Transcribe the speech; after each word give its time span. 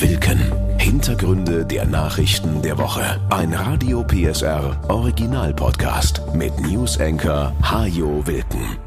Wilken. 0.00 0.78
Hintergründe 0.78 1.66
der 1.66 1.84
Nachrichten 1.84 2.62
der 2.62 2.78
Woche. 2.78 3.20
Ein 3.30 3.52
Radio 3.52 4.04
PSR 4.04 4.80
Original 4.88 5.52
Podcast 5.52 6.22
mit 6.34 6.56
News 6.60 7.00
Hajo 7.00 8.24
Wilken. 8.24 8.78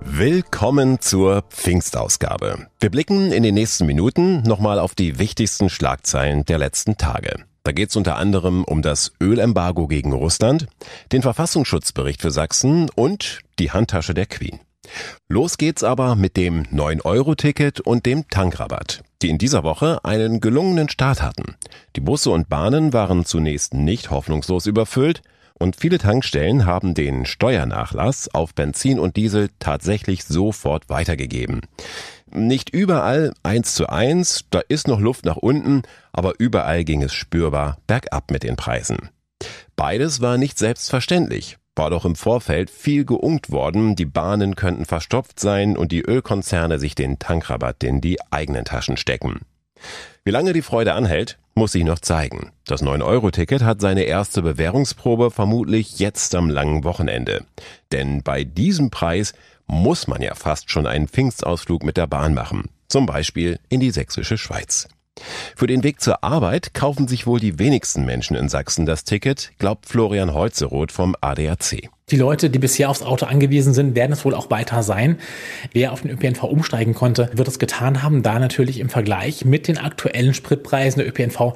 Willkommen 0.00 1.00
zur 1.00 1.42
Pfingstausgabe. 1.50 2.68
Wir 2.78 2.90
blicken 2.90 3.32
in 3.32 3.42
den 3.42 3.54
nächsten 3.54 3.86
Minuten 3.86 4.42
nochmal 4.42 4.78
auf 4.78 4.94
die 4.94 5.18
wichtigsten 5.18 5.68
Schlagzeilen 5.70 6.44
der 6.44 6.58
letzten 6.58 6.96
Tage. 6.96 7.44
Da 7.64 7.72
geht 7.72 7.90
es 7.90 7.96
unter 7.96 8.16
anderem 8.16 8.62
um 8.62 8.80
das 8.80 9.12
Ölembargo 9.20 9.88
gegen 9.88 10.12
Russland, 10.12 10.68
den 11.10 11.22
Verfassungsschutzbericht 11.22 12.22
für 12.22 12.30
Sachsen 12.30 12.90
und 12.94 13.40
die 13.58 13.72
Handtasche 13.72 14.14
der 14.14 14.26
Queen. 14.26 14.60
Los 15.28 15.58
geht's 15.58 15.82
aber 15.82 16.14
mit 16.14 16.36
dem 16.36 16.62
9-Euro-Ticket 16.64 17.80
und 17.80 18.06
dem 18.06 18.28
Tankrabatt, 18.28 19.02
die 19.22 19.28
in 19.28 19.38
dieser 19.38 19.64
Woche 19.64 20.04
einen 20.04 20.40
gelungenen 20.40 20.88
Start 20.88 21.22
hatten. 21.22 21.56
Die 21.96 22.00
Busse 22.00 22.30
und 22.30 22.48
Bahnen 22.48 22.92
waren 22.92 23.24
zunächst 23.24 23.74
nicht 23.74 24.10
hoffnungslos 24.10 24.66
überfüllt 24.66 25.22
und 25.54 25.76
viele 25.76 25.98
Tankstellen 25.98 26.66
haben 26.66 26.94
den 26.94 27.26
Steuernachlass 27.26 28.32
auf 28.32 28.54
Benzin 28.54 28.98
und 28.98 29.16
Diesel 29.16 29.50
tatsächlich 29.58 30.24
sofort 30.24 30.88
weitergegeben. 30.88 31.62
Nicht 32.30 32.70
überall 32.70 33.32
eins 33.42 33.74
zu 33.74 33.88
eins, 33.88 34.44
da 34.50 34.60
ist 34.68 34.86
noch 34.86 35.00
Luft 35.00 35.24
nach 35.24 35.36
unten, 35.36 35.82
aber 36.12 36.34
überall 36.38 36.84
ging 36.84 37.02
es 37.02 37.12
spürbar 37.12 37.78
bergab 37.86 38.30
mit 38.30 38.42
den 38.42 38.56
Preisen. 38.56 39.08
Beides 39.76 40.20
war 40.20 40.36
nicht 40.36 40.58
selbstverständlich 40.58 41.58
war 41.78 41.90
doch 41.90 42.04
im 42.04 42.16
Vorfeld 42.16 42.70
viel 42.70 43.04
geungt 43.04 43.50
worden, 43.50 43.96
die 43.96 44.04
Bahnen 44.04 44.56
könnten 44.56 44.84
verstopft 44.84 45.40
sein 45.40 45.76
und 45.76 45.92
die 45.92 46.02
Ölkonzerne 46.02 46.78
sich 46.78 46.94
den 46.94 47.18
Tankrabatt 47.18 47.82
in 47.84 48.00
die 48.00 48.18
eigenen 48.30 48.64
Taschen 48.64 48.96
stecken. 48.96 49.40
Wie 50.24 50.30
lange 50.30 50.52
die 50.52 50.62
Freude 50.62 50.92
anhält, 50.92 51.38
muss 51.54 51.72
sich 51.72 51.84
noch 51.84 52.00
zeigen. 52.00 52.52
Das 52.66 52.82
9-Euro-Ticket 52.82 53.62
hat 53.62 53.80
seine 53.80 54.02
erste 54.02 54.42
Bewährungsprobe 54.42 55.30
vermutlich 55.30 55.98
jetzt 55.98 56.34
am 56.34 56.50
langen 56.50 56.84
Wochenende. 56.84 57.44
Denn 57.92 58.22
bei 58.22 58.44
diesem 58.44 58.90
Preis 58.90 59.32
muss 59.66 60.06
man 60.06 60.22
ja 60.22 60.34
fast 60.34 60.70
schon 60.70 60.86
einen 60.86 61.08
Pfingstausflug 61.08 61.84
mit 61.84 61.96
der 61.96 62.06
Bahn 62.06 62.34
machen. 62.34 62.70
Zum 62.88 63.06
Beispiel 63.06 63.58
in 63.68 63.80
die 63.80 63.90
sächsische 63.90 64.38
Schweiz. 64.38 64.88
Für 65.56 65.66
den 65.66 65.82
Weg 65.82 66.00
zur 66.00 66.24
Arbeit 66.24 66.74
kaufen 66.74 67.08
sich 67.08 67.26
wohl 67.26 67.40
die 67.40 67.58
wenigsten 67.58 68.04
Menschen 68.04 68.36
in 68.36 68.48
Sachsen 68.48 68.86
das 68.86 69.04
Ticket, 69.04 69.52
glaubt 69.58 69.86
Florian 69.86 70.34
Holzeroth 70.34 70.92
vom 70.92 71.14
ADAC. 71.20 71.88
Die 72.10 72.16
Leute, 72.16 72.48
die 72.48 72.58
bisher 72.58 72.88
aufs 72.88 73.02
Auto 73.02 73.26
angewiesen 73.26 73.74
sind, 73.74 73.94
werden 73.94 74.12
es 74.12 74.24
wohl 74.24 74.34
auch 74.34 74.50
weiter 74.50 74.82
sein. 74.82 75.18
Wer 75.72 75.92
auf 75.92 76.00
den 76.00 76.10
ÖPNV 76.10 76.44
umsteigen 76.44 76.94
konnte, 76.94 77.28
wird 77.34 77.48
es 77.48 77.58
getan 77.58 78.02
haben, 78.02 78.22
da 78.22 78.38
natürlich 78.38 78.80
im 78.80 78.88
Vergleich 78.88 79.44
mit 79.44 79.68
den 79.68 79.76
aktuellen 79.76 80.32
Spritpreisen 80.32 81.00
der 81.00 81.08
ÖPNV 81.08 81.52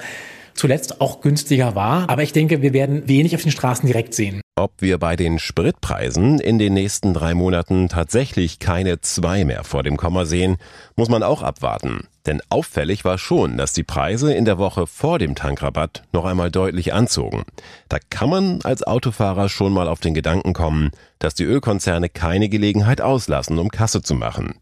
zuletzt 0.52 1.00
auch 1.00 1.22
günstiger 1.22 1.74
war. 1.74 2.10
Aber 2.10 2.22
ich 2.22 2.32
denke, 2.32 2.60
wir 2.60 2.74
werden 2.74 3.08
wenig 3.08 3.34
auf 3.34 3.42
den 3.42 3.52
Straßen 3.52 3.86
direkt 3.86 4.12
sehen. 4.12 4.41
Ob 4.54 4.82
wir 4.82 4.98
bei 4.98 5.16
den 5.16 5.38
Spritpreisen 5.38 6.38
in 6.38 6.58
den 6.58 6.74
nächsten 6.74 7.14
drei 7.14 7.32
Monaten 7.32 7.88
tatsächlich 7.88 8.58
keine 8.58 9.00
zwei 9.00 9.46
mehr 9.46 9.64
vor 9.64 9.82
dem 9.82 9.96
Komma 9.96 10.26
sehen, 10.26 10.58
muss 10.94 11.08
man 11.08 11.22
auch 11.22 11.40
abwarten. 11.40 12.06
Denn 12.26 12.42
auffällig 12.50 13.02
war 13.06 13.16
schon, 13.16 13.56
dass 13.56 13.72
die 13.72 13.82
Preise 13.82 14.34
in 14.34 14.44
der 14.44 14.58
Woche 14.58 14.86
vor 14.86 15.18
dem 15.18 15.34
Tankrabatt 15.36 16.02
noch 16.12 16.26
einmal 16.26 16.50
deutlich 16.50 16.92
anzogen. 16.92 17.44
Da 17.88 17.96
kann 18.10 18.28
man 18.28 18.60
als 18.62 18.82
Autofahrer 18.82 19.48
schon 19.48 19.72
mal 19.72 19.88
auf 19.88 20.00
den 20.00 20.12
Gedanken 20.12 20.52
kommen, 20.52 20.90
dass 21.18 21.32
die 21.32 21.44
Ölkonzerne 21.44 22.10
keine 22.10 22.50
Gelegenheit 22.50 23.00
auslassen, 23.00 23.58
um 23.58 23.70
Kasse 23.70 24.02
zu 24.02 24.14
machen. 24.14 24.56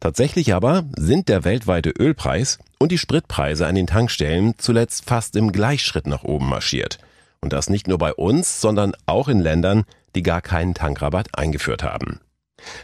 Tatsächlich 0.00 0.54
aber 0.54 0.84
sind 0.96 1.28
der 1.28 1.44
weltweite 1.44 1.90
Ölpreis 1.90 2.58
und 2.78 2.90
die 2.90 2.98
Spritpreise 2.98 3.66
an 3.66 3.74
den 3.74 3.86
Tankstellen 3.86 4.54
zuletzt 4.56 5.04
fast 5.04 5.36
im 5.36 5.52
Gleichschritt 5.52 6.06
nach 6.06 6.24
oben 6.24 6.48
marschiert. 6.48 6.98
Und 7.40 7.52
das 7.52 7.70
nicht 7.70 7.88
nur 7.88 7.98
bei 7.98 8.12
uns, 8.12 8.60
sondern 8.60 8.92
auch 9.06 9.28
in 9.28 9.40
Ländern, 9.40 9.84
die 10.14 10.22
gar 10.22 10.40
keinen 10.40 10.74
Tankrabatt 10.74 11.28
eingeführt 11.38 11.82
haben. 11.82 12.20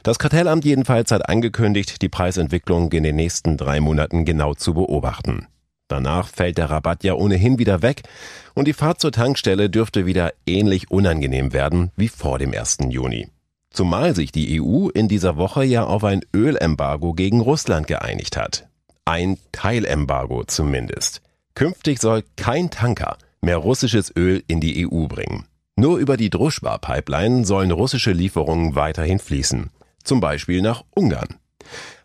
Das 0.03 0.19
Kartellamt 0.19 0.65
jedenfalls 0.65 1.11
hat 1.11 1.29
angekündigt, 1.29 2.03
die 2.03 2.09
Preisentwicklung 2.09 2.93
in 2.93 3.03
den 3.03 3.17
nächsten 3.17 3.57
drei 3.57 3.81
Monaten 3.81 4.25
genau 4.25 4.55
zu 4.55 4.75
beobachten. 4.75 5.47
Danach 5.89 6.29
fällt 6.29 6.59
der 6.59 6.71
Rabatt 6.71 7.05
ja 7.05 7.15
ohnehin 7.15 7.59
wieder 7.59 7.83
weg 7.83 8.03
und 8.55 8.67
die 8.67 8.73
Fahrt 8.73 9.01
zur 9.01 9.13
Tankstelle 9.13 9.69
dürfte 9.69 10.07
wieder 10.07 10.33
ähnlich 10.47 10.91
unangenehm 10.91 11.53
werden 11.53 11.91
wie 11.97 12.09
vor 12.09 12.39
dem 12.39 12.55
1. 12.55 12.79
Juni. 12.89 13.29
Zumal 13.71 14.15
sich 14.15 14.33
die 14.33 14.61
EU 14.61 14.89
in 14.89 15.09
dieser 15.09 15.37
Woche 15.37 15.65
ja 15.65 15.85
auf 15.85 16.05
ein 16.05 16.21
Ölembargo 16.35 17.15
gegen 17.15 17.41
Russland 17.41 17.87
geeinigt 17.87 18.37
hat. 18.37 18.69
Ein 19.05 19.39
Teilembargo 19.53 20.45
zumindest. 20.45 21.23
Künftig 21.55 22.01
soll 22.01 22.23
kein 22.37 22.71
Tanker 22.71 23.17
mehr 23.43 23.59
russisches 23.59 24.13
Öl 24.17 24.43
in 24.47 24.61
die 24.61 24.87
EU 24.87 25.07
bringen. 25.07 25.47
Nur 25.77 25.99
über 25.99 26.17
die 26.17 26.31
Druschba-Pipeline 26.31 27.45
sollen 27.45 27.71
russische 27.71 28.13
Lieferungen 28.13 28.75
weiterhin 28.75 29.19
fließen, 29.19 29.71
zum 30.05 30.21
Beispiel 30.21 30.63
nach 30.63 30.85
Ungarn. 30.91 31.37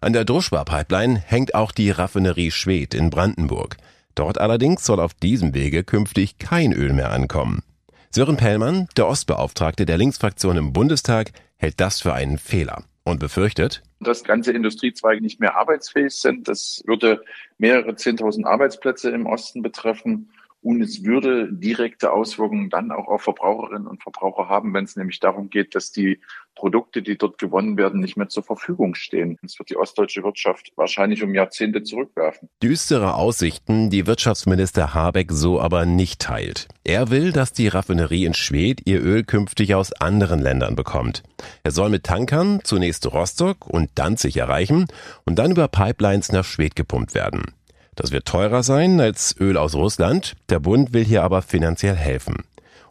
An 0.01 0.13
der 0.13 0.25
Druschba-Pipeline 0.25 1.19
hängt 1.19 1.55
auch 1.55 1.71
die 1.71 1.91
Raffinerie 1.91 2.51
Schwedt 2.51 2.93
in 2.93 3.09
Brandenburg. 3.09 3.77
Dort 4.15 4.39
allerdings 4.39 4.83
soll 4.85 4.99
auf 4.99 5.13
diesem 5.13 5.53
Wege 5.53 5.83
künftig 5.83 6.39
kein 6.39 6.73
Öl 6.73 6.93
mehr 6.93 7.11
ankommen. 7.11 7.61
Sören 8.09 8.37
Pellmann, 8.37 8.87
der 8.97 9.07
Ostbeauftragte 9.07 9.85
der 9.85 9.97
Linksfraktion 9.97 10.57
im 10.57 10.73
Bundestag, 10.73 11.31
hält 11.57 11.79
das 11.79 12.01
für 12.01 12.13
einen 12.13 12.37
Fehler 12.37 12.83
und 13.03 13.19
befürchtet, 13.19 13.83
dass 13.99 14.23
ganze 14.23 14.51
Industriezweige 14.51 15.21
nicht 15.21 15.39
mehr 15.39 15.55
arbeitsfähig 15.55 16.13
sind. 16.13 16.47
Das 16.47 16.83
würde 16.85 17.23
mehrere 17.57 17.95
Zehntausend 17.95 18.45
Arbeitsplätze 18.45 19.09
im 19.09 19.25
Osten 19.25 19.61
betreffen. 19.61 20.29
Und 20.61 20.81
es 20.81 21.03
würde 21.03 21.51
direkte 21.51 22.11
Auswirkungen 22.11 22.69
dann 22.69 22.91
auch 22.91 23.07
auf 23.07 23.21
Verbraucherinnen 23.21 23.87
und 23.87 24.01
Verbraucher 24.01 24.49
haben, 24.49 24.73
wenn 24.73 24.85
es 24.85 24.95
nämlich 24.95 25.19
darum 25.19 25.49
geht, 25.49 25.75
dass 25.75 25.91
die 25.91 26.19
Produkte, 26.55 27.03
die 27.03 27.17
dort 27.17 27.37
gewonnen 27.37 27.77
werden, 27.77 28.01
nicht 28.01 28.17
mehr 28.17 28.29
zur 28.29 28.43
Verfügung 28.43 28.95
stehen. 28.95 29.37
Das 29.43 29.59
wird 29.59 29.69
die 29.69 29.77
ostdeutsche 29.77 30.23
Wirtschaft 30.23 30.71
wahrscheinlich 30.75 31.21
um 31.23 31.35
Jahrzehnte 31.35 31.83
zurückwerfen. 31.83 32.49
Düstere 32.63 33.13
Aussichten, 33.13 33.91
die 33.91 34.07
Wirtschaftsminister 34.07 34.93
Habeck 34.95 35.31
so 35.31 35.61
aber 35.61 35.85
nicht 35.85 36.19
teilt. 36.19 36.67
Er 36.83 37.11
will, 37.11 37.31
dass 37.31 37.53
die 37.53 37.67
Raffinerie 37.67 38.25
in 38.25 38.33
Schwedt 38.33 38.81
ihr 38.85 39.01
Öl 39.01 39.23
künftig 39.23 39.75
aus 39.75 39.93
anderen 39.93 40.39
Ländern 40.39 40.75
bekommt. 40.75 41.21
Er 41.63 41.71
soll 41.71 41.89
mit 41.89 42.03
Tankern 42.03 42.61
zunächst 42.63 43.05
Rostock 43.13 43.67
und 43.67 43.91
Danzig 43.93 44.37
erreichen 44.37 44.87
und 45.25 45.37
dann 45.37 45.51
über 45.51 45.67
Pipelines 45.67 46.31
nach 46.31 46.45
Schwedt 46.45 46.75
gepumpt 46.75 47.13
werden. 47.13 47.53
Das 47.97 48.11
wird 48.11 48.25
teurer 48.25 48.61
sein 48.61 49.01
als 49.01 49.35
Öl 49.39 49.57
aus 49.57 49.73
Russland. 49.73 50.35
Der 50.49 50.59
Bund 50.59 50.93
will 50.93 51.03
hier 51.03 51.23
aber 51.23 51.41
finanziell 51.41 51.95
helfen. 51.95 52.43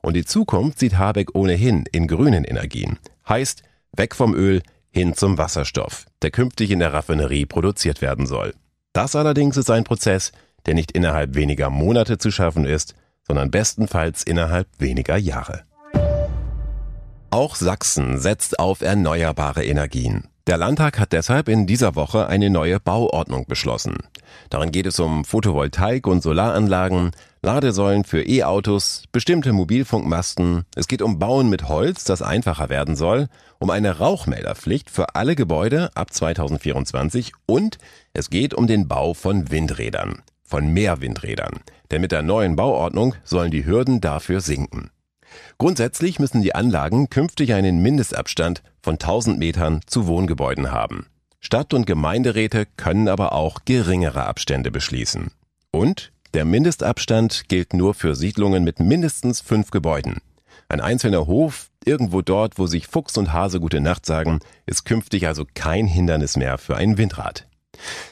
Und 0.02 0.14
die 0.14 0.24
Zukunft 0.24 0.80
sieht 0.80 0.98
Habeck 0.98 1.34
ohnehin 1.34 1.84
in 1.92 2.08
grünen 2.08 2.44
Energien. 2.44 2.98
Heißt, 3.28 3.62
weg 3.92 4.16
vom 4.16 4.34
Öl 4.34 4.62
hin 4.90 5.14
zum 5.14 5.38
Wasserstoff, 5.38 6.06
der 6.22 6.32
künftig 6.32 6.72
in 6.72 6.80
der 6.80 6.92
Raffinerie 6.92 7.46
produziert 7.46 8.02
werden 8.02 8.26
soll. 8.26 8.52
Das 8.92 9.14
allerdings 9.14 9.56
ist 9.56 9.70
ein 9.70 9.84
Prozess, 9.84 10.32
der 10.66 10.74
nicht 10.74 10.90
innerhalb 10.90 11.36
weniger 11.36 11.70
Monate 11.70 12.18
zu 12.18 12.32
schaffen 12.32 12.64
ist, 12.64 12.94
sondern 13.26 13.52
bestenfalls 13.52 14.24
innerhalb 14.24 14.66
weniger 14.78 15.16
Jahre. 15.16 15.62
Auch 17.30 17.54
Sachsen 17.54 18.18
setzt 18.18 18.58
auf 18.58 18.80
erneuerbare 18.80 19.64
Energien. 19.64 20.28
Der 20.46 20.58
Landtag 20.58 21.00
hat 21.00 21.12
deshalb 21.12 21.48
in 21.48 21.66
dieser 21.66 21.96
Woche 21.96 22.28
eine 22.28 22.50
neue 22.50 22.78
Bauordnung 22.78 23.46
beschlossen. 23.46 23.96
Darin 24.48 24.70
geht 24.70 24.86
es 24.86 25.00
um 25.00 25.24
Photovoltaik- 25.24 26.06
und 26.06 26.22
Solaranlagen, 26.22 27.10
Ladesäulen 27.42 28.04
für 28.04 28.22
E-Autos, 28.22 29.06
bestimmte 29.10 29.52
Mobilfunkmasten. 29.52 30.64
Es 30.76 30.86
geht 30.86 31.02
um 31.02 31.18
Bauen 31.18 31.50
mit 31.50 31.68
Holz, 31.68 32.04
das 32.04 32.22
einfacher 32.22 32.68
werden 32.68 32.94
soll, 32.94 33.26
um 33.58 33.70
eine 33.70 33.98
Rauchmelderpflicht 33.98 34.88
für 34.88 35.16
alle 35.16 35.34
Gebäude 35.34 35.90
ab 35.96 36.12
2024 36.12 37.32
und 37.46 37.78
es 38.12 38.30
geht 38.30 38.54
um 38.54 38.68
den 38.68 38.86
Bau 38.86 39.14
von 39.14 39.50
Windrädern, 39.50 40.22
von 40.44 40.68
mehr 40.72 41.00
Windrädern. 41.00 41.58
Denn 41.90 42.00
mit 42.00 42.12
der 42.12 42.22
neuen 42.22 42.54
Bauordnung 42.54 43.16
sollen 43.24 43.50
die 43.50 43.66
Hürden 43.66 44.00
dafür 44.00 44.40
sinken. 44.40 44.90
Grundsätzlich 45.58 46.18
müssen 46.18 46.42
die 46.42 46.54
Anlagen 46.54 47.10
künftig 47.10 47.54
einen 47.54 47.82
Mindestabstand 47.82 48.62
von 48.82 48.94
1000 48.94 49.38
Metern 49.38 49.80
zu 49.86 50.06
Wohngebäuden 50.06 50.70
haben. 50.70 51.06
Stadt- 51.40 51.74
und 51.74 51.86
Gemeinderäte 51.86 52.66
können 52.76 53.08
aber 53.08 53.32
auch 53.32 53.60
geringere 53.64 54.26
Abstände 54.26 54.70
beschließen. 54.70 55.30
Und 55.70 56.12
der 56.34 56.44
Mindestabstand 56.44 57.48
gilt 57.48 57.72
nur 57.72 57.94
für 57.94 58.14
Siedlungen 58.14 58.64
mit 58.64 58.80
mindestens 58.80 59.40
fünf 59.40 59.70
Gebäuden. 59.70 60.18
Ein 60.68 60.80
einzelner 60.80 61.26
Hof, 61.26 61.70
irgendwo 61.84 62.22
dort, 62.22 62.58
wo 62.58 62.66
sich 62.66 62.88
Fuchs 62.88 63.16
und 63.16 63.32
Hase 63.32 63.60
gute 63.60 63.80
Nacht 63.80 64.04
sagen, 64.04 64.40
ist 64.66 64.84
künftig 64.84 65.26
also 65.26 65.44
kein 65.54 65.86
Hindernis 65.86 66.36
mehr 66.36 66.58
für 66.58 66.76
ein 66.76 66.98
Windrad. 66.98 67.46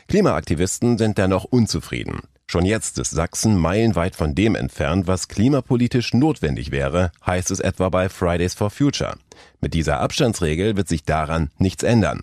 Klimaaktivisten 0.09 0.99
sind 0.99 1.19
dennoch 1.19 1.45
unzufrieden. 1.45 2.21
Schon 2.47 2.67
jetzt 2.67 2.99
ist 2.99 3.11
Sachsen 3.11 3.57
meilenweit 3.57 4.15
von 4.15 4.35
dem 4.35 4.55
entfernt, 4.55 5.07
was 5.07 5.29
klimapolitisch 5.29 6.15
notwendig 6.15 6.71
wäre, 6.71 7.11
heißt 7.27 7.51
es 7.51 7.61
etwa 7.61 7.89
bei 7.89 8.09
Fridays 8.09 8.55
for 8.55 8.71
Future. 8.71 9.17
Mit 9.61 9.75
dieser 9.75 10.01
Abstandsregel 10.01 10.77
wird 10.77 10.89
sich 10.89 11.05
daran 11.05 11.51
nichts 11.59 11.83
ändern. 11.83 12.23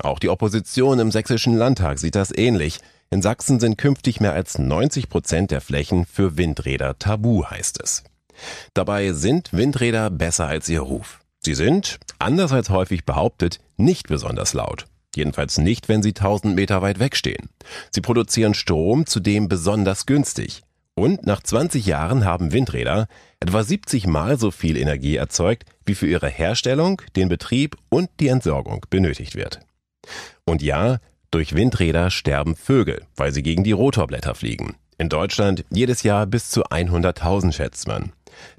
Auch 0.00 0.18
die 0.18 0.28
Opposition 0.28 0.98
im 0.98 1.10
sächsischen 1.10 1.56
Landtag 1.56 1.98
sieht 1.98 2.14
das 2.14 2.32
ähnlich. 2.36 2.78
In 3.10 3.22
Sachsen 3.22 3.60
sind 3.60 3.76
künftig 3.76 4.20
mehr 4.20 4.32
als 4.32 4.58
90 4.58 5.08
Prozent 5.08 5.50
der 5.50 5.60
Flächen 5.60 6.06
für 6.06 6.36
Windräder 6.36 6.98
tabu, 6.98 7.44
heißt 7.44 7.80
es. 7.82 8.04
Dabei 8.74 9.12
sind 9.12 9.52
Windräder 9.52 10.10
besser 10.10 10.46
als 10.46 10.68
ihr 10.68 10.80
Ruf. 10.80 11.20
Sie 11.40 11.54
sind, 11.54 11.98
anders 12.18 12.52
als 12.52 12.70
häufig 12.70 13.04
behauptet, 13.04 13.60
nicht 13.76 14.08
besonders 14.08 14.54
laut. 14.54 14.86
Jedenfalls 15.16 15.58
nicht, 15.58 15.88
wenn 15.88 16.02
sie 16.02 16.10
1000 16.10 16.54
Meter 16.54 16.82
weit 16.82 16.98
wegstehen. 16.98 17.48
Sie 17.90 18.00
produzieren 18.00 18.54
Strom 18.54 19.06
zudem 19.06 19.48
besonders 19.48 20.06
günstig. 20.06 20.62
Und 20.94 21.26
nach 21.26 21.42
20 21.42 21.84
Jahren 21.84 22.24
haben 22.24 22.52
Windräder 22.52 23.06
etwa 23.40 23.62
70 23.62 24.06
Mal 24.06 24.38
so 24.38 24.50
viel 24.50 24.76
Energie 24.76 25.16
erzeugt, 25.16 25.64
wie 25.84 25.94
für 25.94 26.06
ihre 26.06 26.28
Herstellung, 26.28 27.02
den 27.16 27.28
Betrieb 27.28 27.76
und 27.88 28.08
die 28.20 28.28
Entsorgung 28.28 28.84
benötigt 28.88 29.34
wird. 29.34 29.60
Und 30.44 30.62
ja, 30.62 30.98
durch 31.30 31.54
Windräder 31.54 32.10
sterben 32.10 32.56
Vögel, 32.56 33.02
weil 33.16 33.32
sie 33.32 33.42
gegen 33.42 33.64
die 33.64 33.72
Rotorblätter 33.72 34.34
fliegen. 34.34 34.76
In 34.98 35.10
Deutschland 35.10 35.64
jedes 35.70 36.02
Jahr 36.02 36.26
bis 36.26 36.50
zu 36.50 36.64
100.000 36.64 37.52
schätzt 37.52 37.86
man. 37.86 38.12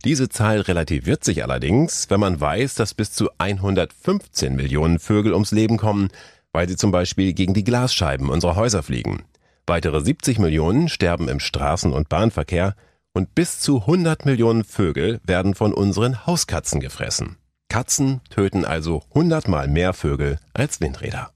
Diese 0.04 0.30
Zahl 0.30 0.62
relativiert 0.62 1.24
sich 1.24 1.44
allerdings, 1.44 2.10
wenn 2.10 2.20
man 2.20 2.40
weiß, 2.40 2.76
dass 2.76 2.94
bis 2.94 3.12
zu 3.12 3.30
115 3.38 4.56
Millionen 4.56 5.00
Vögel 5.00 5.34
ums 5.34 5.52
Leben 5.52 5.78
kommen, 5.78 6.10
weil 6.54 6.68
sie 6.68 6.76
zum 6.76 6.92
Beispiel 6.92 7.34
gegen 7.34 7.54
die 7.54 7.64
Glasscheiben 7.64 8.30
unserer 8.30 8.56
Häuser 8.56 8.84
fliegen. 8.84 9.24
Weitere 9.66 10.02
70 10.02 10.40
Millionen 10.40 10.90
sterben 10.90 11.28
im 11.28 11.40
Straßen- 11.40 11.92
und 11.92 12.10
Bahnverkehr 12.10 12.76
und 13.14 13.36
bis 13.36 13.60
zu 13.60 13.82
100 13.82 14.26
Millionen 14.26 14.64
Vögel 14.64 15.20
werden 15.24 15.56
von 15.56 15.74
unseren 15.74 16.26
Hauskatzen 16.26 16.80
gefressen. 16.80 17.38
Katzen 17.70 18.22
töten 18.30 18.64
also 18.64 19.04
100 19.10 19.48
mal 19.48 19.68
mehr 19.68 19.94
Vögel 19.94 20.40
als 20.54 20.80
Windräder. 20.80 21.32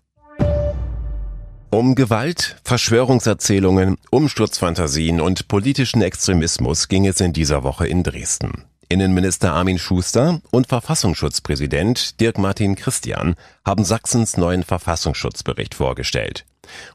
Um 1.73 1.95
Gewalt, 1.95 2.57
Verschwörungserzählungen, 2.63 3.97
Umsturzfantasien 4.09 5.21
und 5.21 5.47
politischen 5.47 6.01
Extremismus 6.01 6.87
ging 6.89 7.07
es 7.07 7.21
in 7.21 7.31
dieser 7.31 7.63
Woche 7.63 7.87
in 7.87 8.03
Dresden. 8.03 8.65
Innenminister 8.91 9.53
Armin 9.53 9.79
Schuster 9.79 10.41
und 10.51 10.67
Verfassungsschutzpräsident 10.67 12.19
Dirk 12.19 12.38
Martin 12.38 12.75
Christian 12.75 13.35
haben 13.65 13.85
Sachsens 13.85 14.35
neuen 14.35 14.63
Verfassungsschutzbericht 14.63 15.73
vorgestellt. 15.75 16.45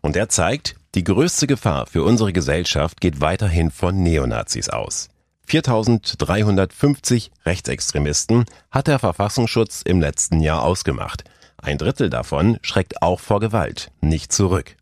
Und 0.02 0.14
er 0.14 0.28
zeigt, 0.28 0.76
die 0.94 1.04
größte 1.04 1.46
Gefahr 1.46 1.87
für 1.87 2.04
unsere 2.04 2.34
Gesellschaft 2.34 3.00
geht 3.00 3.22
weiterhin 3.22 3.70
von 3.70 4.02
Neonazis 4.02 4.69
aus. 4.69 5.08
4350 5.46 7.31
Rechtsextremisten 7.46 8.44
hat 8.70 8.88
der 8.88 8.98
Verfassungsschutz 8.98 9.81
im 9.81 9.98
letzten 9.98 10.40
Jahr 10.40 10.64
ausgemacht. 10.64 11.25
Ein 11.56 11.78
Drittel 11.78 12.10
davon 12.10 12.58
schreckt 12.60 13.00
auch 13.00 13.20
vor 13.20 13.40
Gewalt 13.40 13.90
nicht 14.02 14.34
zurück. 14.34 14.76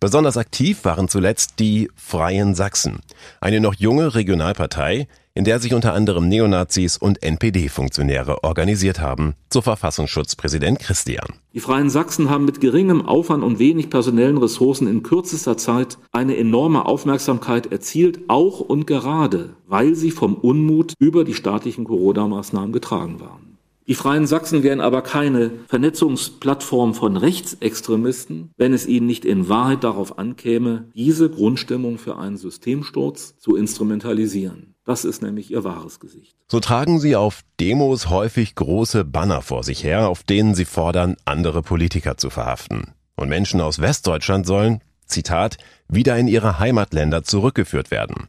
Besonders 0.00 0.36
aktiv 0.36 0.84
waren 0.84 1.08
zuletzt 1.08 1.58
die 1.58 1.90
Freien 1.96 2.54
Sachsen, 2.54 3.00
eine 3.40 3.60
noch 3.60 3.74
junge 3.74 4.14
Regionalpartei, 4.14 5.08
in 5.34 5.44
der 5.44 5.58
sich 5.58 5.74
unter 5.74 5.94
anderem 5.94 6.28
Neonazis 6.28 6.96
und 6.96 7.22
NPD-Funktionäre 7.22 8.44
organisiert 8.44 9.00
haben, 9.00 9.34
so 9.52 9.62
Verfassungsschutzpräsident 9.62 10.78
Christian. 10.78 11.26
Die 11.52 11.60
Freien 11.60 11.90
Sachsen 11.90 12.30
haben 12.30 12.44
mit 12.44 12.60
geringem 12.60 13.04
Aufwand 13.04 13.42
und 13.42 13.58
wenig 13.58 13.90
personellen 13.90 14.38
Ressourcen 14.38 14.86
in 14.86 15.02
kürzester 15.02 15.56
Zeit 15.56 15.98
eine 16.12 16.36
enorme 16.36 16.86
Aufmerksamkeit 16.86 17.72
erzielt, 17.72 18.20
auch 18.28 18.60
und 18.60 18.86
gerade, 18.86 19.56
weil 19.66 19.96
sie 19.96 20.12
vom 20.12 20.34
Unmut 20.34 20.94
über 21.00 21.24
die 21.24 21.34
staatlichen 21.34 21.84
Corona-Maßnahmen 21.84 22.72
getragen 22.72 23.20
waren. 23.20 23.53
Die 23.86 23.94
Freien 23.94 24.26
Sachsen 24.26 24.62
wären 24.62 24.80
aber 24.80 25.02
keine 25.02 25.50
Vernetzungsplattform 25.68 26.94
von 26.94 27.18
Rechtsextremisten, 27.18 28.50
wenn 28.56 28.72
es 28.72 28.86
ihnen 28.86 29.06
nicht 29.06 29.26
in 29.26 29.50
Wahrheit 29.50 29.84
darauf 29.84 30.18
ankäme, 30.18 30.88
diese 30.94 31.28
Grundstimmung 31.28 31.98
für 31.98 32.16
einen 32.16 32.38
Systemsturz 32.38 33.36
zu 33.38 33.56
instrumentalisieren. 33.56 34.74
Das 34.86 35.04
ist 35.04 35.22
nämlich 35.22 35.50
ihr 35.50 35.64
wahres 35.64 36.00
Gesicht. 36.00 36.34
So 36.48 36.60
tragen 36.60 36.98
sie 36.98 37.14
auf 37.14 37.42
Demos 37.60 38.08
häufig 38.08 38.54
große 38.54 39.04
Banner 39.04 39.42
vor 39.42 39.62
sich 39.64 39.84
her, 39.84 40.08
auf 40.08 40.22
denen 40.22 40.54
sie 40.54 40.66
fordern, 40.66 41.16
andere 41.26 41.62
Politiker 41.62 42.16
zu 42.16 42.30
verhaften. 42.30 42.92
Und 43.16 43.28
Menschen 43.28 43.60
aus 43.60 43.80
Westdeutschland 43.80 44.46
sollen, 44.46 44.80
Zitat, 45.06 45.58
wieder 45.88 46.16
in 46.16 46.28
ihre 46.28 46.58
Heimatländer 46.58 47.22
zurückgeführt 47.22 47.90
werden. 47.90 48.28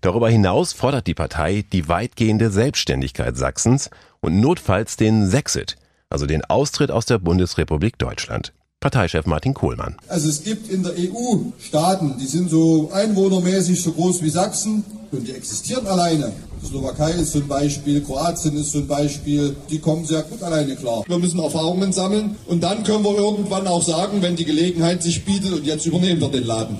Darüber 0.00 0.28
hinaus 0.30 0.72
fordert 0.72 1.06
die 1.06 1.14
Partei 1.14 1.64
die 1.72 1.88
weitgehende 1.88 2.50
Selbstständigkeit 2.50 3.36
Sachsens 3.36 3.90
und 4.26 4.40
notfalls 4.40 4.96
den 4.96 5.30
Sexit, 5.30 5.76
also 6.10 6.26
den 6.26 6.44
Austritt 6.44 6.90
aus 6.90 7.06
der 7.06 7.18
Bundesrepublik 7.18 7.96
Deutschland. 7.96 8.52
Parteichef 8.80 9.24
Martin 9.24 9.54
Kohlmann. 9.54 9.96
Also 10.08 10.28
es 10.28 10.42
gibt 10.42 10.68
in 10.68 10.82
der 10.82 10.94
EU 10.94 11.36
Staaten, 11.60 12.18
die 12.18 12.26
sind 12.26 12.50
so 12.50 12.90
einwohnermäßig 12.92 13.80
so 13.80 13.92
groß 13.92 14.22
wie 14.22 14.30
Sachsen 14.30 14.84
und 15.12 15.26
die 15.28 15.32
existieren 15.32 15.86
alleine. 15.86 16.32
Die 16.60 16.66
Slowakei 16.66 17.12
ist 17.12 17.32
so 17.32 17.38
ein 17.38 17.46
Beispiel, 17.46 18.02
Kroatien 18.02 18.56
ist 18.56 18.72
so 18.72 18.78
ein 18.78 18.88
Beispiel, 18.88 19.54
die 19.70 19.78
kommen 19.78 20.04
sehr 20.04 20.22
gut 20.22 20.42
alleine 20.42 20.74
klar. 20.74 21.04
Wir 21.06 21.18
müssen 21.18 21.38
Erfahrungen 21.38 21.92
sammeln 21.92 22.36
und 22.46 22.62
dann 22.64 22.82
können 22.82 23.04
wir 23.04 23.16
irgendwann 23.16 23.68
auch 23.68 23.82
sagen, 23.82 24.22
wenn 24.22 24.34
die 24.34 24.44
Gelegenheit 24.44 25.04
sich 25.04 25.24
bietet 25.24 25.52
und 25.52 25.64
jetzt 25.64 25.86
übernehmen 25.86 26.20
wir 26.20 26.30
den 26.30 26.44
Laden. 26.44 26.78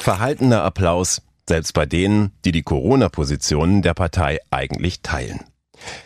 Verhaltener 0.00 0.64
Applaus, 0.64 1.22
selbst 1.48 1.72
bei 1.72 1.86
denen, 1.86 2.32
die 2.44 2.52
die 2.52 2.62
Corona-Positionen 2.62 3.82
der 3.82 3.94
Partei 3.94 4.38
eigentlich 4.50 5.02
teilen. 5.02 5.40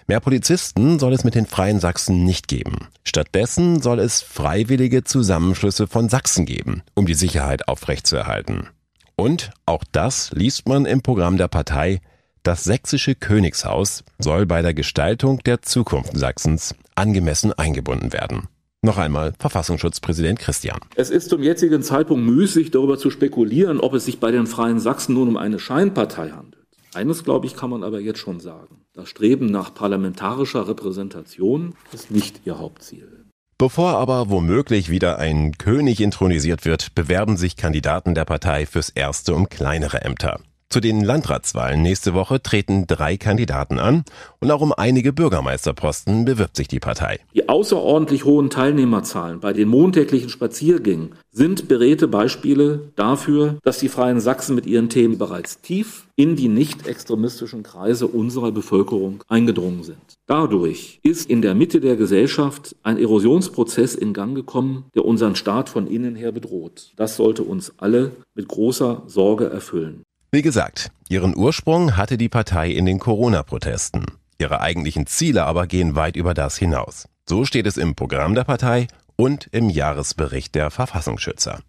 Mehr 0.06 0.20
Polizisten 0.20 0.99
soll 0.99 1.12
es 1.12 1.25
mit 1.25 1.35
den 1.35 1.46
Freien 1.46 1.81
Sachsen 1.81 2.25
nicht 2.25 2.49
geben. 2.49 2.88
Stattdessen 3.05 3.81
soll 3.81 4.00
es 4.00 4.23
freiwillige 4.23 5.05
Zusammenschlüsse 5.05 5.87
von 5.87 6.08
Sachsen 6.08 6.46
geben, 6.46 6.82
um 6.94 7.06
die 7.06 7.14
Sicherheit 7.14 7.69
aufrechtzuerhalten. 7.69 8.69
Und 9.17 9.50
auch 9.67 9.85
das 9.93 10.31
liest 10.32 10.69
man 10.69 10.87
im 10.87 11.02
Programm 11.02 11.37
der 11.37 11.49
Partei. 11.49 12.00
Das 12.43 12.64
sächsische 12.64 13.14
Königshaus 13.14 14.05
soll 14.19 14.46
bei 14.46 14.62
der 14.62 14.75
Gestaltung 14.75 15.40
der 15.40 15.62
Zukunft 15.62 16.17
Sachsens 16.17 16.75
angemessen 16.94 17.52
eingebunden 17.52 18.12
werden. 18.12 18.49
Noch 18.81 18.97
einmal 18.97 19.35
Verfassungsschutzpräsident 19.41 20.39
Christian. 20.39 20.79
Es 20.95 21.11
ist 21.11 21.31
zum 21.31 21.43
jetzigen 21.43 21.83
Zeitpunkt 21.83 22.25
müßig, 22.25 22.71
darüber 22.71 22.97
zu 22.97 23.11
spekulieren, 23.11 23.81
ob 23.81 23.95
es 23.95 24.05
sich 24.05 24.21
bei 24.21 24.31
den 24.31 24.47
Freien 24.47 24.79
Sachsen 24.79 25.15
nun 25.15 25.29
um 25.29 25.37
eine 25.37 25.59
Scheinpartei 25.59 26.31
handelt. 26.31 26.65
Eines, 26.95 27.25
glaube 27.25 27.47
ich, 27.47 27.57
kann 27.57 27.71
man 27.71 27.83
aber 27.83 28.01
jetzt 28.01 28.21
schon 28.21 28.39
sagen. 28.39 28.85
Das 28.95 29.09
Streben 29.09 29.47
nach 29.47 29.75
parlamentarischer 29.75 30.69
Repräsentation 30.69 31.75
ist 31.93 32.11
nicht 32.11 32.43
ihr 32.45 32.59
Hauptziel. 32.59 33.25
Bevor 33.59 33.99
aber 33.99 34.31
womöglich 34.31 34.89
wieder 34.89 35.19
ein 35.19 35.59
König 35.59 36.01
intronisiert 36.01 36.65
wird, 36.65 36.95
bewerben 36.95 37.37
sich 37.37 37.57
Kandidaten 37.57 38.14
der 38.14 38.25
Partei 38.25 38.64
fürs 38.67 38.88
erste 38.91 39.35
um 39.35 39.49
kleinere 39.49 40.02
Ämter. 40.02 40.41
Zu 40.71 40.81
den 40.81 41.03
Landratswahlen 41.03 41.81
nächste 41.81 42.13
Woche 42.13 42.43
treten 42.43 42.87
drei 42.87 43.17
Kandidaten 43.17 43.79
an 43.79 44.05
und 44.39 44.51
auch 44.51 44.61
um 44.61 44.75
einige 44.75 45.15
Bürgermeisterposten 45.15 46.27
bewirbt 46.27 46.57
sich 46.57 46.69
die 46.69 46.79
Partei. 46.79 47.21
Die 47.35 47.49
außerordentlich 47.49 48.27
hohen 48.27 48.51
Teilnehmerzahlen 48.51 49.41
bei 49.41 49.55
den 49.55 49.69
montäglichen 49.69 50.29
Spaziergängen 50.29 51.15
sind 51.31 51.69
beredte 51.69 52.07
Beispiele 52.07 52.93
dafür, 52.97 53.57
dass 53.63 53.79
die 53.79 53.89
Freien 53.89 54.21
Sachsen 54.21 54.55
mit 54.55 54.67
ihren 54.67 54.91
Themen 54.91 55.17
bereits 55.17 55.63
tief 55.63 56.07
in 56.17 56.37
die 56.37 56.49
nicht 56.49 56.87
extremistischen 56.87 57.63
Kreise 57.63 58.07
unserer 58.07 58.53
Bevölkerung 58.53 59.25
eingedrungen 59.27 59.85
sind. 59.85 60.19
Dadurch 60.27 61.01
ist 61.03 61.31
in 61.31 61.41
der 61.41 61.55
Mitte 61.55 61.81
der 61.81 61.97
Gesellschaft 61.97 62.77
ein 62.83 62.99
Erosionsprozess 62.99 63.95
in 63.95 64.13
Gang 64.13 64.35
gekommen, 64.35 64.85
der 64.95 65.07
unseren 65.07 65.35
Staat 65.35 65.71
von 65.71 65.87
innen 65.87 66.15
her 66.15 66.33
bedroht. 66.33 66.93
Das 66.97 67.17
sollte 67.17 67.43
uns 67.43 67.73
alle 67.79 68.13
mit 68.35 68.49
großer 68.49 69.05
Sorge 69.07 69.49
erfüllen. 69.49 70.03
Wie 70.30 70.42
gesagt, 70.42 70.90
ihren 71.08 71.35
Ursprung 71.35 71.97
hatte 71.97 72.18
die 72.18 72.28
Partei 72.28 72.70
in 72.70 72.85
den 72.85 72.99
Corona-Protesten. 72.99 74.04
Ihre 74.38 74.61
eigentlichen 74.61 75.06
Ziele 75.06 75.47
aber 75.47 75.66
gehen 75.66 75.94
weit 75.94 76.16
über 76.16 76.35
das 76.35 76.58
hinaus. 76.58 77.08
So 77.26 77.47
steht 77.47 77.66
es 77.66 77.78
im 77.78 77.94
Programm 77.94 78.35
der 78.35 78.44
Partei 78.44 78.88
und 79.16 79.49
im 79.52 79.70
Jahresbericht 79.70 80.54
der 80.54 80.70
Verfassungsschützer. 80.70 81.61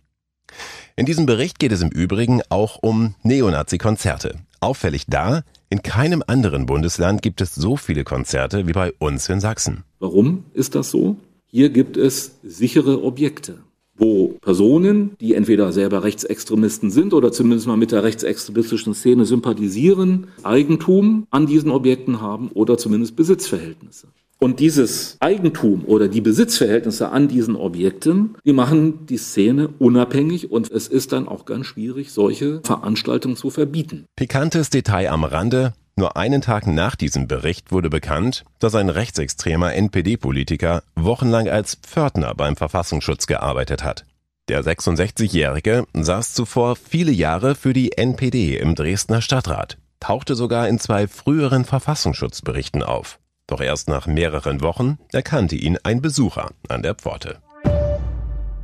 In 0.97 1.05
diesem 1.05 1.25
Bericht 1.25 1.57
geht 1.59 1.71
es 1.71 1.81
im 1.81 1.87
Übrigen 1.87 2.41
auch 2.49 2.79
um 2.81 3.15
Neonazi-Konzerte. 3.23 4.39
Auffällig 4.59 5.05
da, 5.07 5.43
in 5.69 5.81
keinem 5.81 6.21
anderen 6.27 6.65
Bundesland 6.65 7.21
gibt 7.21 7.39
es 7.39 7.55
so 7.55 7.77
viele 7.77 8.03
Konzerte 8.03 8.67
wie 8.67 8.73
bei 8.73 8.91
uns 8.99 9.29
in 9.29 9.39
Sachsen. 9.39 9.85
Warum 9.99 10.43
ist 10.53 10.75
das 10.75 10.91
so? 10.91 11.15
Hier 11.45 11.69
gibt 11.69 11.95
es 11.95 12.39
sichere 12.43 13.03
Objekte 13.03 13.59
wo 13.99 14.37
Personen, 14.41 15.11
die 15.21 15.35
entweder 15.35 15.71
selber 15.71 16.03
Rechtsextremisten 16.03 16.89
sind 16.89 17.13
oder 17.13 17.31
zumindest 17.31 17.67
mal 17.67 17.77
mit 17.77 17.91
der 17.91 18.03
rechtsextremistischen 18.03 18.93
Szene 18.93 19.25
sympathisieren, 19.25 20.27
Eigentum 20.43 21.27
an 21.29 21.45
diesen 21.45 21.69
Objekten 21.69 22.21
haben 22.21 22.49
oder 22.53 22.77
zumindest 22.77 23.15
Besitzverhältnisse. 23.15 24.07
Und 24.41 24.61
dieses 24.61 25.17
Eigentum 25.19 25.83
oder 25.85 26.07
die 26.07 26.21
Besitzverhältnisse 26.21 27.09
an 27.11 27.27
diesen 27.27 27.57
Objekten, 27.57 28.37
die 28.45 28.53
machen 28.53 29.05
die 29.05 29.17
Szene 29.17 29.67
unabhängig 29.79 30.49
und 30.49 30.71
es 30.71 30.87
ist 30.87 31.11
dann 31.11 31.27
auch 31.27 31.43
ganz 31.43 31.65
schwierig, 31.65 32.13
solche 32.13 32.61
Veranstaltungen 32.63 33.35
zu 33.35 33.49
verbieten. 33.49 34.05
Pikantes 34.15 34.69
Detail 34.69 35.09
am 35.09 35.25
Rande. 35.25 35.73
Nur 35.99 36.15
einen 36.15 36.39
Tag 36.39 36.65
nach 36.65 36.95
diesem 36.95 37.27
Bericht 37.27 37.73
wurde 37.73 37.89
bekannt, 37.89 38.45
dass 38.59 38.73
ein 38.73 38.87
rechtsextremer 38.87 39.73
NPD-Politiker 39.73 40.81
wochenlang 40.95 41.49
als 41.49 41.75
Pförtner 41.75 42.33
beim 42.35 42.55
Verfassungsschutz 42.55 43.27
gearbeitet 43.27 43.83
hat. 43.83 44.05
Der 44.47 44.63
66-Jährige 44.63 45.83
saß 45.91 46.33
zuvor 46.33 46.77
viele 46.77 47.11
Jahre 47.11 47.53
für 47.53 47.73
die 47.73 47.97
NPD 47.97 48.57
im 48.57 48.75
Dresdner 48.75 49.21
Stadtrat, 49.21 49.77
tauchte 49.99 50.35
sogar 50.35 50.69
in 50.69 50.79
zwei 50.79 51.05
früheren 51.05 51.65
Verfassungsschutzberichten 51.65 52.81
auf. 52.81 53.19
Doch 53.45 53.59
erst 53.59 53.89
nach 53.89 54.07
mehreren 54.07 54.61
Wochen 54.61 54.99
erkannte 55.11 55.57
ihn 55.57 55.77
ein 55.83 56.01
Besucher 56.01 56.51
an 56.69 56.81
der 56.81 56.95
Pforte. 56.95 57.39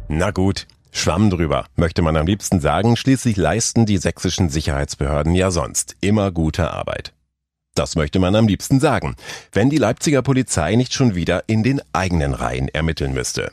Na 0.08 0.32
gut, 0.32 0.68
Schwamm 0.94 1.30
drüber, 1.30 1.66
möchte 1.76 2.02
man 2.02 2.16
am 2.16 2.28
liebsten 2.28 2.62
sagen, 2.62 2.96
schließlich 2.96 3.36
leisten 3.36 3.86
die 3.86 3.98
sächsischen 3.98 4.48
Sicherheitsbehörden 4.48 5.36
ja 5.36 5.52
sonst 5.52 5.98
immer 6.00 6.32
gute 6.32 6.72
Arbeit. 6.72 7.12
Das 7.76 7.98
möchte 7.98 8.20
man 8.20 8.36
am 8.36 8.48
liebsten 8.48 8.80
sagen, 8.80 9.16
wenn 9.52 9.70
die 9.70 9.78
Leipziger 9.78 10.22
Polizei 10.22 10.76
nicht 10.76 10.94
schon 10.94 11.14
wieder 11.14 11.44
in 11.48 11.62
den 11.62 11.82
eigenen 11.92 12.34
Reihen 12.34 12.70
ermitteln 12.70 13.14
müsste. 13.14 13.52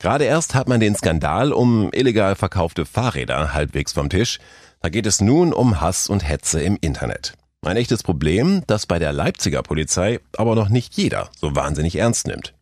Gerade 0.00 0.24
erst 0.24 0.54
hat 0.54 0.68
man 0.68 0.80
den 0.80 0.96
Skandal 0.96 1.52
um 1.52 1.90
illegal 1.92 2.34
verkaufte 2.34 2.84
Fahrräder 2.84 3.54
halbwegs 3.54 3.92
vom 3.92 4.10
Tisch. 4.10 4.40
Da 4.80 4.88
geht 4.88 5.06
es 5.06 5.20
nun 5.20 5.52
um 5.52 5.80
Hass 5.80 6.08
und 6.08 6.28
Hetze 6.28 6.60
im 6.60 6.76
Internet. 6.80 7.34
Ein 7.64 7.76
echtes 7.76 8.02
Problem, 8.02 8.64
das 8.66 8.86
bei 8.86 8.98
der 8.98 9.12
Leipziger 9.12 9.62
Polizei 9.62 10.18
aber 10.36 10.56
noch 10.56 10.68
nicht 10.68 10.94
jeder 10.94 11.30
so 11.40 11.54
wahnsinnig 11.54 11.94
ernst 11.96 12.26
nimmt. 12.26 12.54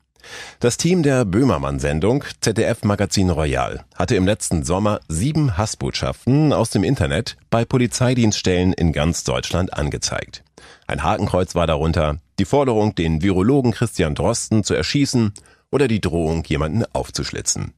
Das 0.58 0.76
Team 0.76 1.02
der 1.02 1.24
Böhmermann-Sendung 1.24 2.24
ZDF 2.42 2.84
Magazin 2.84 3.30
Royal 3.30 3.84
hatte 3.94 4.16
im 4.16 4.26
letzten 4.26 4.64
Sommer 4.64 5.00
sieben 5.08 5.56
Hassbotschaften 5.56 6.52
aus 6.52 6.68
dem 6.68 6.84
Internet 6.84 7.38
bei 7.48 7.64
Polizeidienststellen 7.64 8.74
in 8.74 8.92
ganz 8.92 9.24
Deutschland 9.24 9.72
angezeigt. 9.72 10.44
Ein 10.86 11.02
Hakenkreuz 11.02 11.54
war 11.54 11.66
darunter, 11.66 12.18
die 12.38 12.44
Forderung, 12.44 12.94
den 12.94 13.22
Virologen 13.22 13.72
Christian 13.72 14.14
Drosten 14.14 14.64
zu 14.64 14.74
erschießen 14.74 15.32
oder 15.70 15.88
die 15.88 16.00
Drohung, 16.00 16.44
jemanden 16.44 16.84
aufzuschlitzen. 16.92 17.74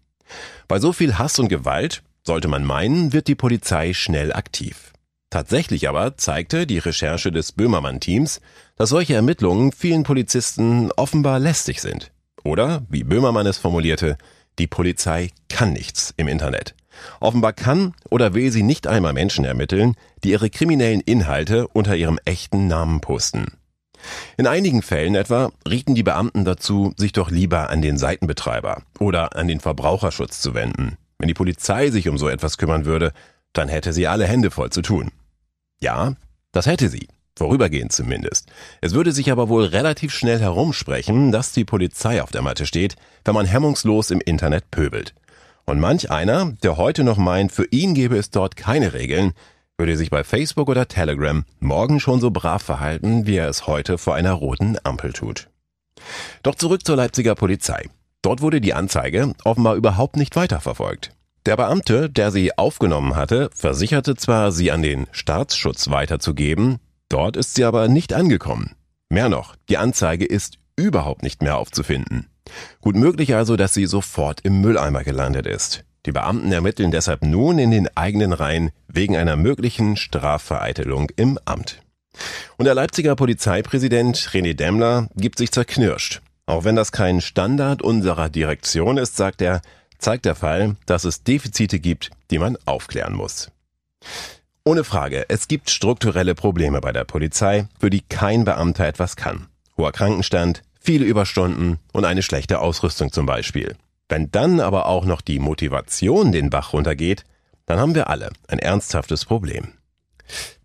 Bei 0.69 0.79
so 0.79 0.93
viel 0.93 1.19
Hass 1.19 1.39
und 1.39 1.49
Gewalt, 1.49 2.03
sollte 2.25 2.49
man 2.49 2.65
meinen, 2.65 3.13
wird 3.13 3.29
die 3.29 3.35
Polizei 3.35 3.93
schnell 3.93 4.33
aktiv. 4.33 4.93
Tatsächlich 5.31 5.89
aber 5.89 6.17
zeigte 6.17 6.67
die 6.67 6.79
Recherche 6.79 7.33
des 7.33 7.53
Böhmermann-Teams, 7.53 8.41
dass 8.77 8.91
solche 8.91 9.15
Ermittlungen 9.15 9.73
vielen 9.73 10.03
Polizisten 10.03 10.93
offenbar 10.93 11.39
lästig 11.39 11.81
sind. 11.81 12.13
Oder, 12.45 12.83
wie 12.89 13.03
Böhmermann 13.03 13.47
es 13.47 13.59
formulierte, 13.59 14.19
die 14.59 14.67
Polizei 14.67 15.31
kann 15.49 15.73
nichts 15.73 16.13
im 16.17 16.29
Internet. 16.29 16.75
Offenbar 17.21 17.53
kann 17.53 17.95
oder 18.11 18.35
will 18.35 18.51
sie 18.51 18.63
nicht 18.63 18.87
einmal 18.87 19.13
Menschen 19.13 19.45
ermitteln, 19.45 19.95
die 20.25 20.31
ihre 20.31 20.51
kriminellen 20.51 21.01
Inhalte 21.01 21.69
unter 21.69 21.97
ihrem 21.97 22.19
echten 22.25 22.67
Namen 22.67 23.01
posten. 23.01 23.47
In 24.37 24.47
einigen 24.47 24.83
Fällen 24.83 25.15
etwa 25.15 25.53
rieten 25.69 25.95
die 25.95 26.03
Beamten 26.03 26.45
dazu, 26.45 26.93
sich 26.97 27.13
doch 27.13 27.31
lieber 27.31 27.71
an 27.71 27.83
den 27.83 27.99
Seitenbetreiber 27.99 28.83
oder 28.99 29.37
an 29.37 29.49
den 29.49 29.61
Verbraucherschutz 29.61 30.41
zu 30.41 30.55
wenden. 30.55 30.97
Wenn 31.19 31.29
die 31.29 31.35
Polizei 31.35 31.91
sich 31.91 32.09
um 32.09 32.19
so 32.19 32.29
etwas 32.29 32.59
kümmern 32.59 32.85
würde, 32.85 33.13
dann 33.53 33.69
hätte 33.69 33.93
sie 33.93 34.09
alle 34.09 34.27
Hände 34.27 34.51
voll 34.51 34.71
zu 34.71 34.83
tun. 34.83 35.11
Ja, 35.81 36.15
das 36.53 36.67
hätte 36.67 36.89
sie. 36.89 37.09
Vorübergehend 37.37 37.93
zumindest. 37.93 38.51
Es 38.83 38.93
würde 38.93 39.13
sich 39.13 39.33
aber 39.33 39.49
wohl 39.49 39.65
relativ 39.65 40.13
schnell 40.13 40.39
herumsprechen, 40.39 41.33
dass 41.33 41.53
die 41.53 41.65
Polizei 41.65 42.23
auf 42.23 42.31
der 42.31 42.43
Matte 42.43 42.67
steht, 42.67 42.97
wenn 43.25 43.35
man 43.35 43.47
hemmungslos 43.47 44.11
im 44.11 44.21
Internet 44.21 44.71
pöbelt. 44.71 45.15
Und 45.65 45.81
manch 45.81 46.11
einer, 46.11 46.53
der 46.63 46.77
heute 46.77 47.05
noch 47.05 47.19
meint, 47.19 47.53
für 47.53 47.67
ihn 47.71 47.95
gäbe 47.95 48.17
es 48.17 48.31
dort 48.31 48.57
keine 48.57 48.93
Regeln, 48.93 49.33
würde 49.79 49.97
sich 49.97 50.11
bei 50.11 50.25
Facebook 50.25 50.69
oder 50.69 50.89
Telegram 50.89 51.45
morgen 51.61 52.01
schon 52.01 52.21
so 52.21 52.31
brav 52.31 52.63
verhalten, 52.63 53.27
wie 53.27 53.37
er 53.37 53.49
es 53.49 53.67
heute 53.67 53.99
vor 53.99 54.15
einer 54.15 54.33
roten 54.33 54.77
Ampel 54.85 55.13
tut. 55.13 55.49
Doch 56.43 56.55
zurück 56.55 56.85
zur 56.85 56.97
Leipziger 56.97 57.35
Polizei. 57.35 57.89
Dort 58.23 58.41
wurde 58.41 58.61
die 58.61 58.75
Anzeige 58.75 59.33
offenbar 59.45 59.75
überhaupt 59.75 60.17
nicht 60.17 60.37
weiterverfolgt. 60.37 61.11
Der 61.45 61.57
Beamte, 61.57 62.09
der 62.09 62.31
sie 62.31 62.57
aufgenommen 62.57 63.17
hatte, 63.17 63.51
versicherte 63.53 64.15
zwar, 64.15 64.53
sie 64.53 64.71
an 64.71 64.83
den 64.83 65.09
Staatsschutz 65.11 65.91
weiterzugeben, 65.91 66.79
dort 67.09 67.37
ist 67.37 67.55
sie 67.55 67.65
aber 67.65 67.89
nicht 67.89 68.13
angekommen. 68.13 68.77
Mehr 69.09 69.29
noch, 69.29 69.57
die 69.69 69.77
Anzeige 69.77 70.25
ist 70.25 70.59
überhaupt 70.77 71.25
nicht 71.25 71.43
mehr 71.43 71.59
aufzufinden. 71.59 72.29
Gut 72.81 72.97
möglich 72.97 73.35
also, 73.35 73.57
dass 73.57 73.75
sie 73.75 73.87
sofort 73.87 74.41
im 74.43 74.61
Mülleimer 74.61 75.05
gelandet 75.05 75.47
ist. 75.47 75.85
Die 76.05 76.13
Beamten 76.13 76.51
ermitteln 76.51 76.91
deshalb 76.91 77.23
nun 77.23 77.59
in 77.59 77.71
den 77.71 77.89
eigenen 77.97 78.33
Reihen 78.33 78.71
wegen 78.89 79.17
einer 79.17 79.37
möglichen 79.37 79.97
Strafvereitelung 79.97 81.11
im 81.17 81.39
Amt. 81.45 81.81
Und 82.57 82.65
der 82.65 82.75
Leipziger 82.75 83.15
Polizeipräsident 83.15 84.17
René 84.33 84.55
Demmler 84.55 85.09
gibt 85.17 85.39
sich 85.39 85.53
zerknirscht. 85.53 86.21
Auch 86.47 86.65
wenn 86.65 86.77
das 86.77 86.93
kein 86.93 87.21
Standard 87.21 87.83
unserer 87.83 88.29
Direktion 88.29 88.99
ist, 88.99 89.17
sagt 89.17 89.41
er, 89.41 89.63
zeigt 89.99 90.25
der 90.25 90.35
Fall, 90.35 90.77
dass 90.87 91.05
es 91.05 91.23
Defizite 91.23 91.79
gibt, 91.79 92.11
die 92.31 92.39
man 92.39 92.59
aufklären 92.67 93.15
muss. 93.15 93.51
Ohne 94.65 94.85
Frage, 94.85 95.25
es 95.29 95.49
gibt 95.49 95.71
strukturelle 95.71 96.35
Probleme 96.35 96.81
bei 96.81 96.93
der 96.93 97.05
Polizei, 97.05 97.69
für 97.81 97.91
die 97.91 98.01
kein 98.01 98.45
Beamter 98.45 98.87
etwas 98.87 99.17
kann. 99.17 99.47
Hoher 99.77 99.93
Krankenstand, 99.93 100.63
viele 100.83 101.05
Überstunden 101.05 101.79
und 101.93 102.05
eine 102.05 102.23
schlechte 102.23 102.59
Ausrüstung 102.61 103.13
zum 103.13 103.27
Beispiel. 103.27 103.77
Wenn 104.09 104.31
dann 104.31 104.61
aber 104.61 104.87
auch 104.87 105.05
noch 105.05 105.21
die 105.21 105.39
Motivation 105.39 106.33
den 106.33 106.51
Bach 106.51 106.73
runtergeht, 106.73 107.25
dann 107.67 107.79
haben 107.79 107.95
wir 107.95 108.11
alle 108.11 108.31
ein 108.49 108.59
ernsthaftes 108.59 109.25
Problem. 109.25 109.69